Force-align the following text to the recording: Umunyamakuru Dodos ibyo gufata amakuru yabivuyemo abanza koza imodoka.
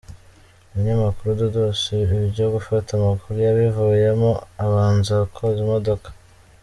Umunyamakuru 0.69 1.29
Dodos 1.39 1.81
ibyo 2.27 2.45
gufata 2.55 2.89
amakuru 2.99 3.35
yabivuyemo 3.45 4.31
abanza 4.65 5.15
koza 5.33 5.59
imodoka. 5.65 6.07